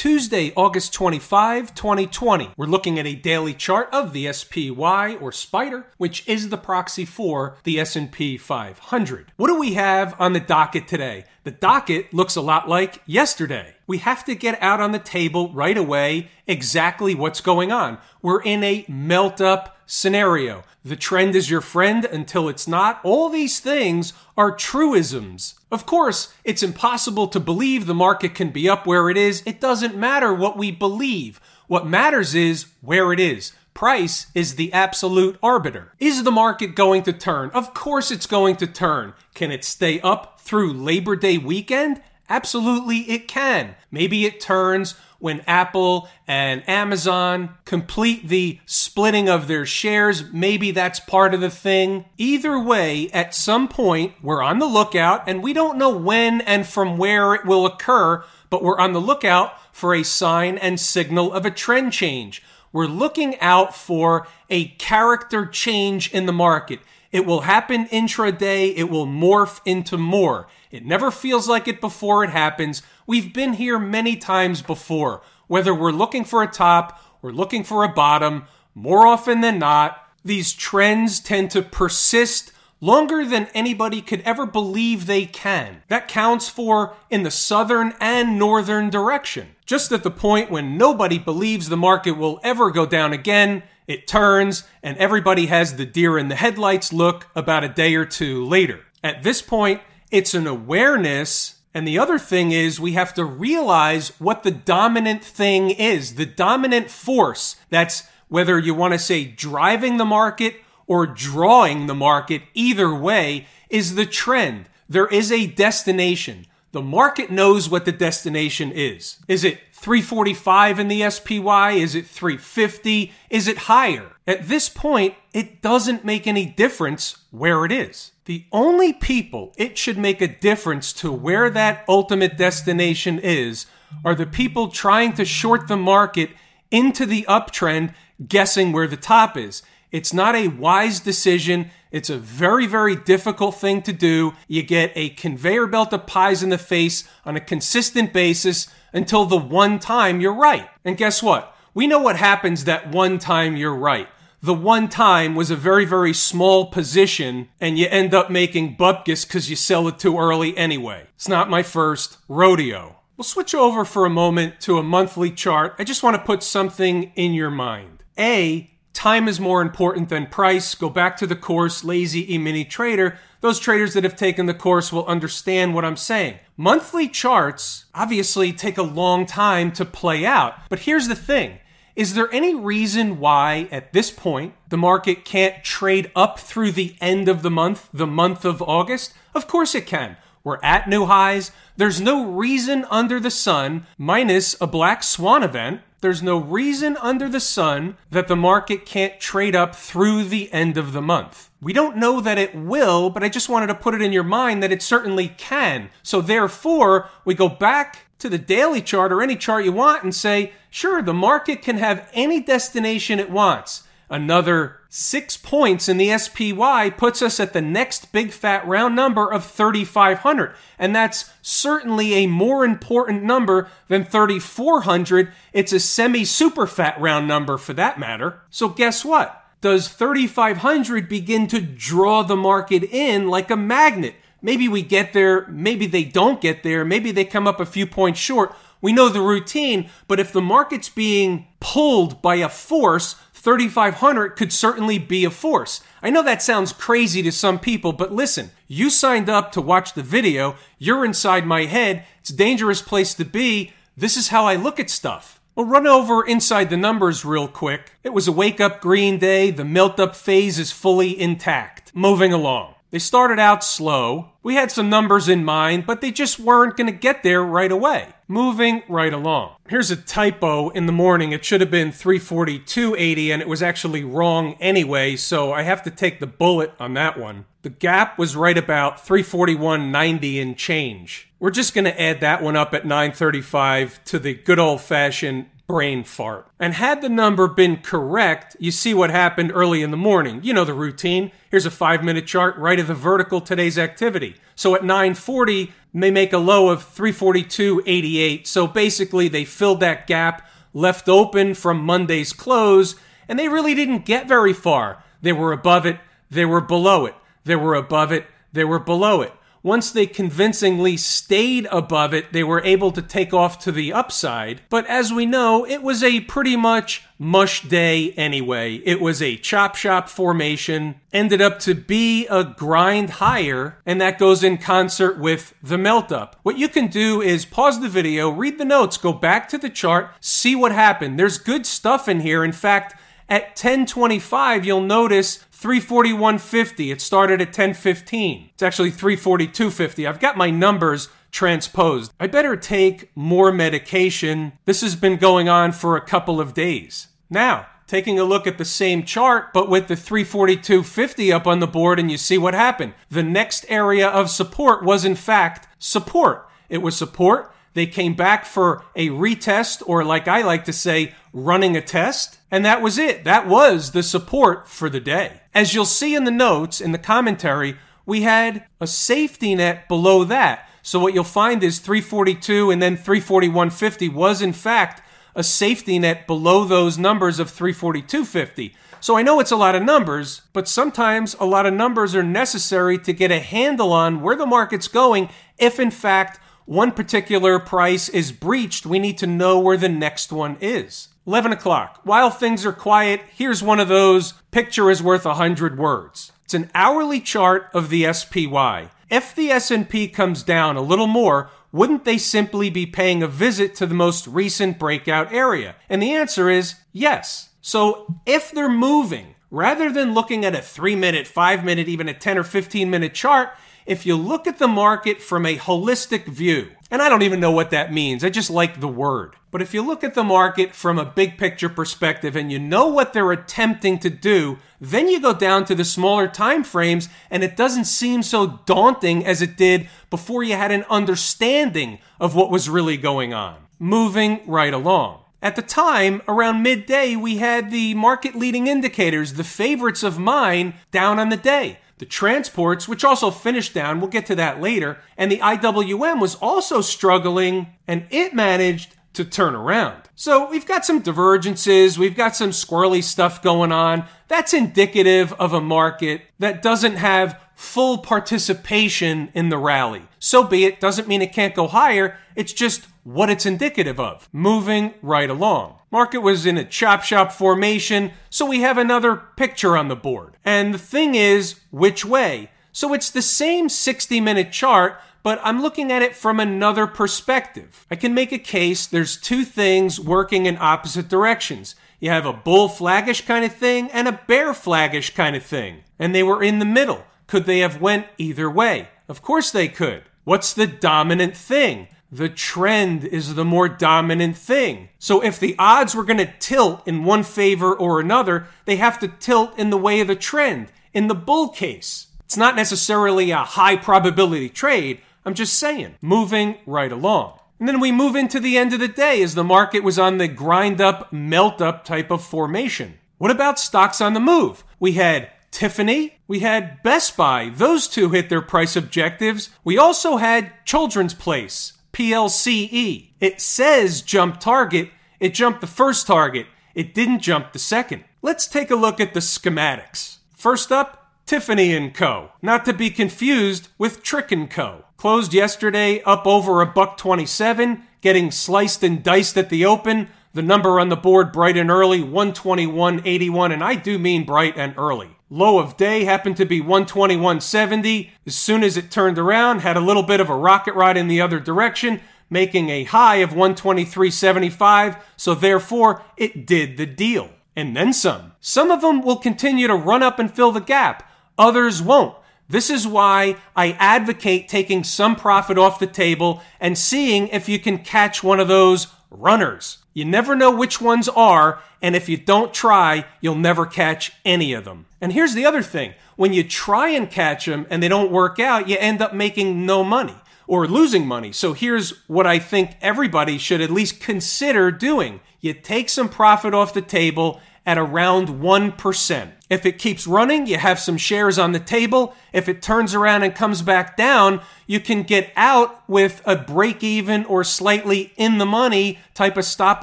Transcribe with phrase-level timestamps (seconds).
[0.00, 2.52] Tuesday, August 25, 2020.
[2.56, 7.04] We're looking at a daily chart of the SPY or Spider, which is the proxy
[7.04, 9.32] for the S&P 500.
[9.36, 11.26] What do we have on the docket today?
[11.42, 13.74] The docket looks a lot like yesterday.
[13.86, 17.96] We have to get out on the table right away exactly what's going on.
[18.20, 20.64] We're in a melt up scenario.
[20.84, 23.00] The trend is your friend until it's not.
[23.02, 25.54] All these things are truisms.
[25.72, 29.42] Of course, it's impossible to believe the market can be up where it is.
[29.46, 31.40] It doesn't matter what we believe.
[31.68, 33.52] What matters is where it is.
[33.72, 35.94] Price is the absolute arbiter.
[35.98, 37.50] Is the market going to turn?
[37.50, 39.14] Of course it's going to turn.
[39.32, 42.02] Can it stay up through Labor Day weekend?
[42.28, 43.74] Absolutely it can.
[43.90, 50.24] Maybe it turns when Apple and Amazon complete the splitting of their shares.
[50.32, 52.06] Maybe that's part of the thing.
[52.16, 56.66] Either way, at some point, we're on the lookout and we don't know when and
[56.66, 61.32] from where it will occur, but we're on the lookout for a sign and signal
[61.32, 62.42] of a trend change.
[62.72, 66.80] We're looking out for a character change in the market.
[67.12, 68.72] It will happen intraday.
[68.76, 70.46] It will morph into more.
[70.70, 72.82] It never feels like it before it happens.
[73.06, 75.22] We've been here many times before.
[75.48, 78.44] Whether we're looking for a top or looking for a bottom,
[78.74, 85.06] more often than not, these trends tend to persist longer than anybody could ever believe
[85.06, 85.82] they can.
[85.88, 89.56] That counts for in the southern and northern direction.
[89.66, 94.06] Just at the point when nobody believes the market will ever go down again, it
[94.06, 98.44] turns and everybody has the deer in the headlights look about a day or two
[98.44, 98.80] later.
[99.02, 101.56] At this point, it's an awareness.
[101.74, 106.26] And the other thing is we have to realize what the dominant thing is, the
[106.26, 110.56] dominant force that's whether you want to say driving the market
[110.86, 114.68] or drawing the market, either way, is the trend.
[114.88, 116.46] There is a destination.
[116.72, 119.18] The market knows what the destination is.
[119.26, 121.72] Is it 345 in the SPY?
[121.72, 123.12] Is it 350?
[123.28, 124.12] Is it higher?
[124.26, 128.12] At this point, it doesn't make any difference where it is.
[128.26, 133.66] The only people it should make a difference to where that ultimate destination is
[134.04, 136.30] are the people trying to short the market
[136.70, 137.92] into the uptrend,
[138.28, 139.62] guessing where the top is.
[139.92, 141.70] It's not a wise decision.
[141.90, 144.34] It's a very, very difficult thing to do.
[144.48, 149.24] You get a conveyor belt of pies in the face on a consistent basis until
[149.26, 150.68] the one time you're right.
[150.84, 151.54] And guess what?
[151.74, 154.08] We know what happens that one time you're right
[154.42, 159.26] the one time was a very, very small position and you end up making bupkis
[159.26, 161.06] because you sell it too early anyway.
[161.14, 162.96] It's not my first rodeo.
[163.16, 165.74] We'll switch over for a moment to a monthly chart.
[165.78, 168.02] I just want to put something in your mind.
[168.18, 170.74] A, time is more important than price.
[170.74, 173.18] Go back to the course, Lazy E-mini Trader.
[173.40, 176.38] Those traders that have taken the course will understand what I'm saying.
[176.56, 180.54] Monthly charts obviously take a long time to play out.
[180.68, 181.58] But here's the thing.
[181.96, 186.96] Is there any reason why, at this point, the market can't trade up through the
[187.00, 189.12] end of the month, the month of August?
[189.34, 190.16] Of course it can.
[190.44, 191.50] We're at new highs.
[191.76, 197.28] There's no reason under the sun, minus a black swan event, there's no reason under
[197.28, 201.50] the sun that the market can't trade up through the end of the month.
[201.60, 204.24] We don't know that it will, but I just wanted to put it in your
[204.24, 205.90] mind that it certainly can.
[206.02, 210.14] So therefore, we go back to the daily chart or any chart you want and
[210.14, 213.84] say, sure, the market can have any destination it wants.
[214.12, 219.32] Another six points in the SPY puts us at the next big fat round number
[219.32, 220.52] of 3,500.
[220.80, 225.32] And that's certainly a more important number than 3,400.
[225.52, 228.40] It's a semi super fat round number for that matter.
[228.50, 229.44] So guess what?
[229.60, 234.16] Does 3,500 begin to draw the market in like a magnet?
[234.42, 237.86] Maybe we get there, maybe they don't get there, maybe they come up a few
[237.86, 238.56] points short.
[238.80, 244.52] We know the routine, but if the market's being pulled by a force, 3,500 could
[244.52, 245.80] certainly be a force.
[246.02, 249.94] I know that sounds crazy to some people, but listen, you signed up to watch
[249.94, 253.72] the video, you're inside my head, it's a dangerous place to be.
[253.96, 255.40] This is how I look at stuff.
[255.54, 257.92] We'll run over inside the numbers real quick.
[258.04, 261.94] It was a wake up green day, the melt up phase is fully intact.
[261.94, 262.74] Moving along.
[262.90, 264.32] They started out slow.
[264.42, 267.72] We had some numbers in mind, but they just weren't going to get there right
[267.72, 268.08] away.
[268.30, 269.56] Moving right along.
[269.68, 271.32] Here's a typo in the morning.
[271.32, 275.90] It should have been 342.80 and it was actually wrong anyway, so I have to
[275.90, 277.46] take the bullet on that one.
[277.62, 281.32] The gap was right about 341.90 and change.
[281.40, 285.46] We're just going to add that one up at 935 to the good old fashioned
[285.70, 286.48] brain fart.
[286.58, 290.40] And had the number been correct, you see what happened early in the morning.
[290.42, 291.30] You know the routine.
[291.48, 294.34] Here's a five minute chart right of the vertical today's activity.
[294.56, 298.48] So at 940, they make a low of 342.88.
[298.48, 302.96] So basically, they filled that gap left open from Monday's close,
[303.28, 305.04] and they really didn't get very far.
[305.22, 306.00] They were above it,
[306.32, 307.14] they were below it,
[307.44, 309.32] they were above it, they were below it
[309.62, 314.62] once they convincingly stayed above it, they were able to take off to the upside.
[314.68, 318.76] But as we know, it was a pretty much mush day anyway.
[318.76, 324.18] It was a chop shop formation, ended up to be a grind higher, and that
[324.18, 326.36] goes in concert with the melt up.
[326.42, 329.68] What you can do is pause the video, read the notes, go back to the
[329.68, 331.18] chart, see what happened.
[331.18, 332.42] There's good stuff in here.
[332.42, 332.94] In fact,
[333.30, 336.92] at 1025, you'll notice 341.50.
[336.92, 338.50] It started at 1015.
[338.52, 340.08] It's actually 342.50.
[340.08, 342.12] I've got my numbers transposed.
[342.18, 344.52] I better take more medication.
[344.64, 347.06] This has been going on for a couple of days.
[347.30, 351.66] Now, taking a look at the same chart, but with the 342.50 up on the
[351.66, 352.94] board, and you see what happened.
[353.10, 356.48] The next area of support was, in fact, support.
[356.68, 357.54] It was support.
[357.74, 362.38] They came back for a retest, or like I like to say, running a test.
[362.50, 363.24] And that was it.
[363.24, 365.40] That was the support for the day.
[365.54, 367.76] As you'll see in the notes, in the commentary,
[368.06, 370.68] we had a safety net below that.
[370.82, 375.02] So what you'll find is 342 and then 341.50 was in fact
[375.34, 378.72] a safety net below those numbers of 342.50.
[379.00, 382.22] So I know it's a lot of numbers, but sometimes a lot of numbers are
[382.22, 386.40] necessary to get a handle on where the market's going if in fact
[386.70, 391.08] one particular price is breached, we need to know where the next one is.
[391.26, 391.98] 11 o'clock.
[392.04, 396.30] While things are quiet, here's one of those picture is worth a hundred words.
[396.44, 398.88] It's an hourly chart of the SPY.
[399.10, 403.74] If the S&P comes down a little more, wouldn't they simply be paying a visit
[403.74, 405.74] to the most recent breakout area?
[405.88, 407.48] And the answer is yes.
[407.60, 412.14] So if they're moving, rather than looking at a 3 minute, 5 minute, even a
[412.14, 413.50] 10 or 15 minute chart,
[413.90, 417.50] if you look at the market from a holistic view, and I don't even know
[417.50, 419.34] what that means, I just like the word.
[419.50, 422.86] But if you look at the market from a big picture perspective and you know
[422.86, 427.42] what they're attempting to do, then you go down to the smaller time frames and
[427.42, 432.48] it doesn't seem so daunting as it did before you had an understanding of what
[432.52, 433.56] was really going on.
[433.80, 435.24] Moving right along.
[435.42, 440.74] At the time, around midday, we had the market leading indicators, the favorites of mine,
[440.92, 444.98] down on the day the transports, which also finished down, we'll get to that later,
[445.18, 450.08] and the IWM was also struggling, and it managed to turn around.
[450.14, 454.06] So we've got some divergences, we've got some squirrely stuff going on.
[454.28, 460.02] That's indicative of a market that doesn't have full participation in the rally.
[460.18, 464.30] So be it, doesn't mean it can't go higher, it's just what it's indicative of.
[464.32, 465.76] Moving right along.
[465.90, 470.38] Market was in a chop shop formation, so we have another picture on the board.
[470.42, 472.50] And the thing is, which way?
[472.72, 477.86] So it's the same 60 minute chart, but I'm looking at it from another perspective.
[477.90, 481.74] I can make a case there's two things working in opposite directions.
[482.00, 485.84] You have a bull flaggish kind of thing and a bear flaggish kind of thing.
[485.98, 487.04] And they were in the middle.
[487.30, 488.88] Could they have went either way?
[489.08, 490.02] Of course they could.
[490.24, 491.86] What's the dominant thing?
[492.12, 494.88] the trend is the more dominant thing.
[494.98, 498.98] So if the odds were going to tilt in one favor or another, they have
[499.00, 500.72] to tilt in the way of the trend.
[500.92, 505.00] In the bull case, it's not necessarily a high probability trade.
[505.24, 507.38] I'm just saying, moving right along.
[507.60, 510.18] And then we move into the end of the day as the market was on
[510.18, 512.98] the grind up, melt up type of formation.
[513.18, 514.64] What about stocks on the move?
[514.80, 517.50] We had Tiffany, we had Best Buy.
[517.52, 519.50] Those two hit their price objectives.
[519.64, 521.72] We also had Children's Place.
[521.92, 523.08] PLCE.
[523.18, 524.90] It says jump target.
[525.18, 526.46] It jumped the first target.
[526.72, 528.04] It didn't jump the second.
[528.22, 530.18] Let's take a look at the schematics.
[530.36, 532.30] First up, Tiffany & Co.
[532.40, 534.84] Not to be confused with Trick & Co.
[534.98, 540.08] Closed yesterday up over a buck 27, getting sliced and diced at the open.
[540.32, 544.74] The number on the board bright and early, 121.81, and I do mean bright and
[544.76, 545.16] early.
[545.28, 548.10] Low of day happened to be 121.70.
[548.26, 551.08] As soon as it turned around, had a little bit of a rocket ride in
[551.08, 555.00] the other direction, making a high of 123.75.
[555.16, 557.30] So therefore, it did the deal.
[557.56, 558.32] And then some.
[558.40, 561.10] Some of them will continue to run up and fill the gap.
[561.38, 562.14] Others won't.
[562.48, 567.58] This is why I advocate taking some profit off the table and seeing if you
[567.58, 569.78] can catch one of those runners.
[570.00, 574.54] You never know which ones are, and if you don't try, you'll never catch any
[574.54, 574.86] of them.
[574.98, 578.40] And here's the other thing when you try and catch them and they don't work
[578.40, 580.14] out, you end up making no money
[580.46, 581.32] or losing money.
[581.32, 586.54] So here's what I think everybody should at least consider doing you take some profit
[586.54, 589.32] off the table at around 1%.
[589.50, 592.14] If it keeps running, you have some shares on the table.
[592.32, 596.84] If it turns around and comes back down, you can get out with a break
[596.84, 599.82] even or slightly in the money type of stop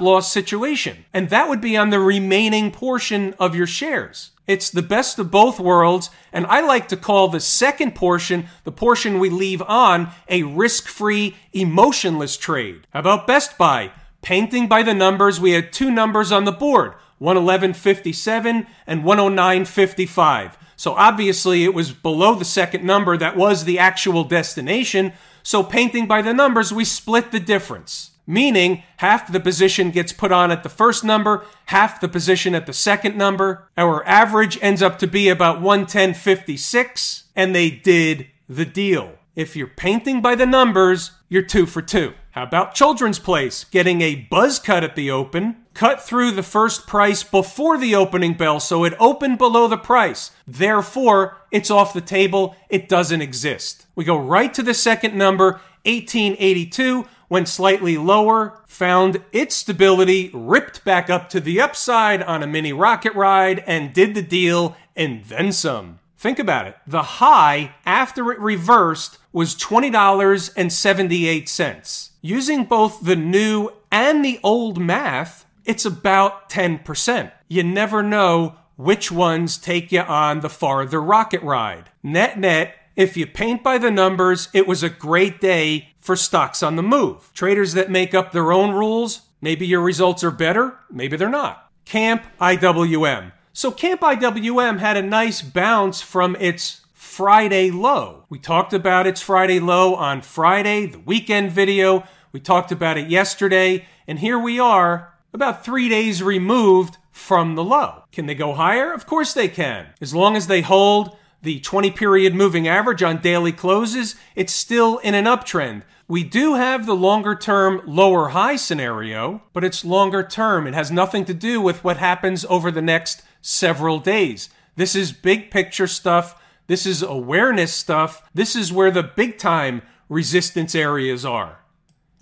[0.00, 1.04] loss situation.
[1.12, 4.30] And that would be on the remaining portion of your shares.
[4.46, 8.72] It's the best of both worlds, and I like to call the second portion, the
[8.72, 12.86] portion we leave on, a risk free, emotionless trade.
[12.94, 13.92] How about Best Buy?
[14.22, 20.52] Painting by the numbers, we had two numbers on the board 111.57 and 109.55.
[20.76, 25.12] So obviously it was below the second number that was the actual destination.
[25.42, 28.12] So painting by the numbers, we split the difference.
[28.26, 32.66] Meaning half the position gets put on at the first number, half the position at
[32.66, 33.68] the second number.
[33.76, 39.14] Our average ends up to be about 110.56 and they did the deal.
[39.34, 42.12] If you're painting by the numbers, you're two for two.
[42.32, 43.64] How about Children's Place?
[43.64, 48.34] Getting a buzz cut at the open, cut through the first price before the opening
[48.34, 50.32] bell, so it opened below the price.
[50.44, 52.56] Therefore, it's off the table.
[52.68, 53.86] It doesn't exist.
[53.94, 60.84] We go right to the second number, 1882, went slightly lower, found its stability, ripped
[60.84, 65.26] back up to the upside on a mini rocket ride, and did the deal and
[65.26, 66.00] then some.
[66.16, 66.74] Think about it.
[66.88, 72.10] The high after it reversed was $20.78.
[72.20, 77.30] Using both the new and the old math, it's about 10%.
[77.46, 81.90] You never know which ones take you on the farther rocket ride.
[82.02, 86.62] Net net, if you paint by the numbers, it was a great day for stocks
[86.62, 87.30] on the move.
[87.34, 91.70] Traders that make up their own rules, maybe your results are better, maybe they're not.
[91.84, 93.32] Camp IWM.
[93.52, 98.24] So Camp IWM had a nice bounce from its Friday low.
[98.30, 102.04] We talked about its Friday low on Friday, the weekend video.
[102.32, 107.64] We talked about it yesterday, and here we are, about three days removed from the
[107.64, 108.04] low.
[108.12, 108.92] Can they go higher?
[108.92, 109.88] Of course they can.
[110.00, 114.98] As long as they hold the 20 period moving average on daily closes, it's still
[114.98, 115.82] in an uptrend.
[116.06, 120.66] We do have the longer term lower high scenario, but it's longer term.
[120.66, 124.48] It has nothing to do with what happens over the next several days.
[124.76, 126.42] This is big picture stuff.
[126.66, 128.22] This is awareness stuff.
[128.32, 131.58] This is where the big time resistance areas are.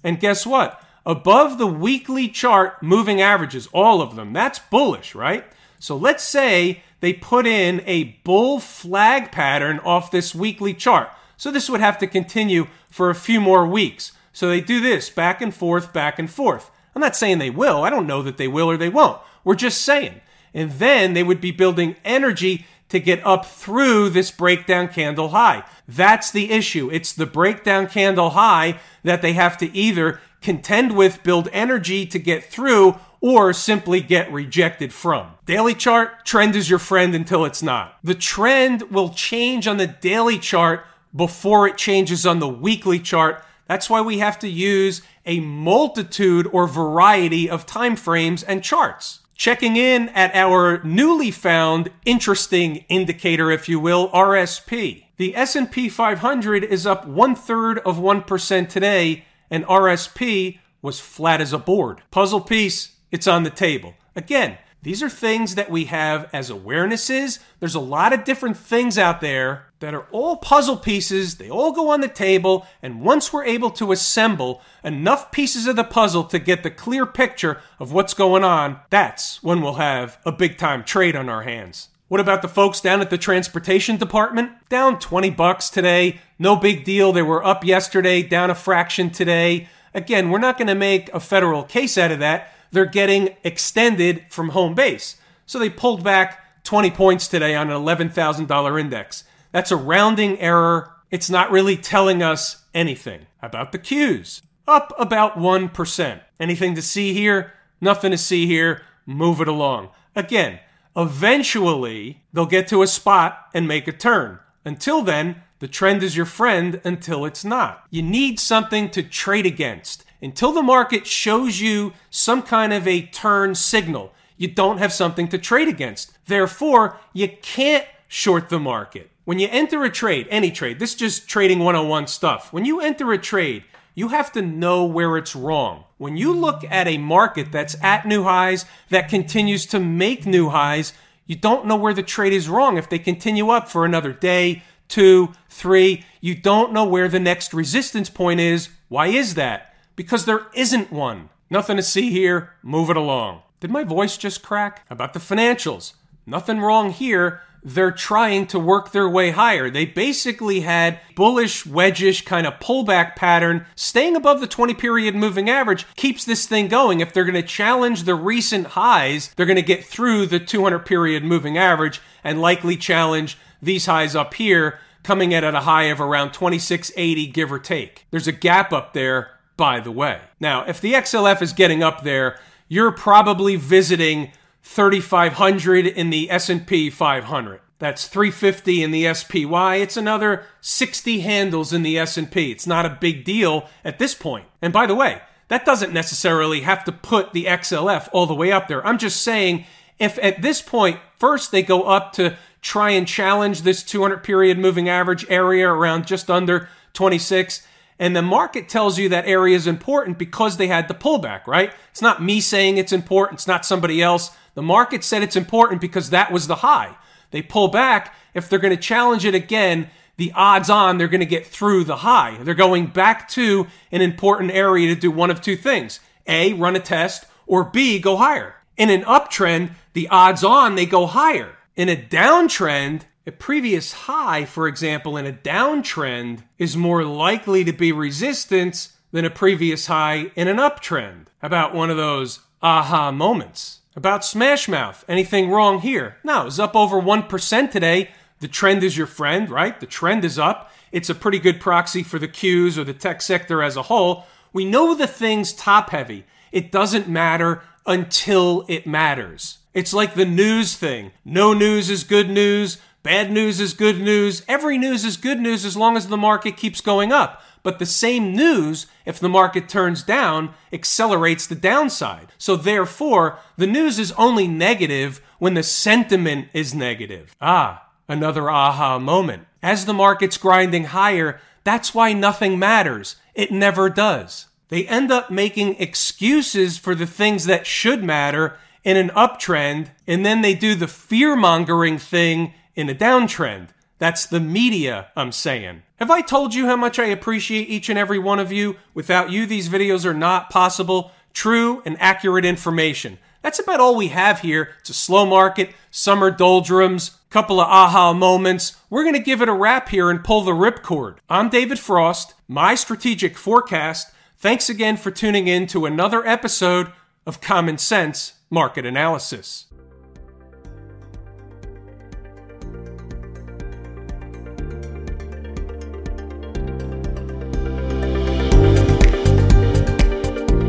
[0.03, 0.83] And guess what?
[1.07, 5.45] Above the weekly chart moving averages, all of them, that's bullish, right?
[5.79, 11.09] So let's say they put in a bull flag pattern off this weekly chart.
[11.37, 14.13] So this would have to continue for a few more weeks.
[14.33, 16.71] So they do this back and forth, back and forth.
[16.95, 17.85] I'm not saying they will.
[17.85, 19.21] I don't know that they will or they won't.
[19.45, 20.21] We're just saying
[20.57, 25.63] and then they would be building energy to get up through this breakdown candle high.
[25.87, 26.89] That's the issue.
[26.91, 32.21] It's the breakdown candle high that they have to either contend with, build energy to
[32.21, 35.33] get through, or simply get rejected from.
[35.45, 37.99] Daily chart, trend is your friend until it's not.
[38.05, 43.45] The trend will change on the daily chart before it changes on the weekly chart.
[43.67, 49.23] That's why we have to use a multitude or variety of time frames and charts.
[49.35, 55.07] Checking in at our newly found interesting indicator, if you will, RSP.
[55.17, 61.53] The S&P 500 is up one third of 1% today, and RSP was flat as
[61.53, 62.03] a board.
[62.11, 63.95] Puzzle piece, it's on the table.
[64.15, 67.41] Again, these are things that we have as awarenesses.
[67.59, 71.38] There's a lot of different things out there that are all puzzle pieces.
[71.38, 72.67] They all go on the table.
[72.83, 77.05] And once we're able to assemble enough pieces of the puzzle to get the clear
[77.05, 81.43] picture of what's going on, that's when we'll have a big time trade on our
[81.43, 81.88] hands.
[82.09, 84.53] What about the folks down at the transportation department?
[84.69, 86.21] Down 20 bucks today.
[86.39, 87.13] No big deal.
[87.13, 89.69] They were up yesterday, down a fraction today.
[89.93, 92.53] Again, we're not going to make a federal case out of that.
[92.71, 95.17] They're getting extended from home base.
[95.47, 99.25] So they pulled back 20 points today on an $11,000 index.
[99.51, 100.93] That's a rounding error.
[101.11, 103.27] It's not really telling us anything.
[103.43, 104.43] about the Qs?
[104.69, 106.21] Up about 1%.
[106.39, 107.53] Anything to see here?
[107.81, 108.83] Nothing to see here.
[109.07, 109.91] Move it along.
[110.15, 110.61] Again,
[110.97, 114.38] eventually they'll get to a spot and make a turn.
[114.65, 117.87] Until then, the trend is your friend until it's not.
[117.91, 120.05] You need something to trade against.
[120.21, 125.29] Until the market shows you some kind of a turn signal, you don't have something
[125.29, 126.12] to trade against.
[126.26, 129.11] Therefore, you can't short the market.
[129.25, 132.53] When you enter a trade, any trade, this is just trading 101 stuff.
[132.53, 133.65] When you enter a trade,
[133.97, 135.85] you have to know where it's wrong.
[135.97, 140.50] When you look at a market that's at new highs, that continues to make new
[140.50, 140.93] highs,
[141.25, 142.76] you don't know where the trade is wrong.
[142.76, 147.55] If they continue up for another day, two, three, you don't know where the next
[147.55, 148.69] resistance point is.
[148.88, 149.75] Why is that?
[149.97, 151.31] Because there isn't one.
[151.49, 152.53] Nothing to see here.
[152.62, 153.43] Move it along.
[153.61, 154.85] Did my voice just crack?
[154.91, 155.95] About the financials.
[156.26, 157.41] Nothing wrong here.
[157.67, 159.69] They're trying to work their way higher.
[159.69, 163.67] They basically had bullish, wedgish kind of pullback pattern.
[163.75, 167.01] Staying above the 20 period moving average keeps this thing going.
[167.01, 170.87] If they're going to challenge the recent highs, they're going to get through the 200
[170.87, 175.85] period moving average and likely challenge these highs up here coming in at a high
[175.85, 178.07] of around 2680 give or take.
[178.13, 180.21] There's a gap up there by the way.
[180.39, 184.31] Now, if the XLF is getting up there, you're probably visiting
[184.67, 187.61] 3500 in the S&P 500.
[187.79, 189.77] That's 350 in the SPY.
[189.77, 192.51] It's another 60 handles in the S&P.
[192.51, 194.47] It's not a big deal at this point.
[194.61, 198.51] And by the way, that doesn't necessarily have to put the XLF all the way
[198.51, 198.85] up there.
[198.85, 199.65] I'm just saying
[199.99, 204.59] if at this point first they go up to try and challenge this 200 period
[204.59, 207.67] moving average area around just under 26
[207.99, 211.73] and the market tells you that area is important because they had the pullback, right?
[211.91, 213.39] It's not me saying it's important.
[213.39, 214.33] It's not somebody else.
[214.57, 216.97] The market said it's important because that was the high.
[217.31, 218.15] They pull back.
[218.33, 221.85] If they're going to challenge it again, the odds on they're going to get through
[221.85, 222.39] the high.
[222.41, 226.01] They're going back to an important area to do one of two things.
[226.27, 228.55] A, run a test, or B, go higher.
[228.79, 231.57] In an uptrend, the odds on they go higher.
[231.77, 237.73] In a downtrend, a previous high, for example, in a downtrend is more likely to
[237.75, 241.27] be resistance than a previous high in an uptrend.
[241.43, 243.81] About one of those aha moments.
[243.97, 246.19] About Smashmouth, anything wrong here?
[246.23, 248.11] No, it's up over 1% today.
[248.41, 249.81] The trend is your friend, right?
[249.81, 250.71] The trend is up.
[250.93, 254.26] It's a pretty good proxy for the Qs or the tech sector as a whole.
[254.53, 256.26] We know the thing's top heavy.
[256.53, 259.61] It doesn't matter until it matters.
[259.73, 261.12] It's like the news thing.
[261.25, 262.76] No news is good news.
[263.03, 264.43] Bad news is good news.
[264.47, 267.41] Every news is good news as long as the market keeps going up.
[267.67, 272.29] But the same news, if the market turns down, accelerates the downside.
[272.39, 277.35] So therefore, the news is only negative when the sentiment is negative.
[277.41, 279.49] Ah, another aha moment.
[279.65, 283.17] As the market's grinding higher, that's why nothing matters.
[283.35, 284.47] It never does.
[284.69, 290.25] They end up making excuses for the things that should matter in an uptrend, and
[290.25, 293.71] then they do the fear mongering thing in a downtrend.
[293.99, 295.83] That's the media, I'm saying.
[295.99, 298.76] Have I told you how much I appreciate each and every one of you?
[298.93, 301.11] Without you, these videos are not possible.
[301.32, 303.19] True and accurate information.
[303.41, 304.75] That's about all we have here.
[304.80, 308.76] It's a slow market, summer doldrums, couple of aha moments.
[308.91, 311.17] We're going to give it a wrap here and pull the ripcord.
[311.30, 314.13] I'm David Frost, my strategic forecast.
[314.37, 316.93] Thanks again for tuning in to another episode
[317.25, 319.66] of Common Sense Market Analysis.